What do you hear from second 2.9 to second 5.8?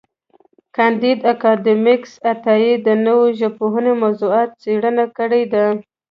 نوو ژبنیو موضوعاتو څېړنه کړې ده.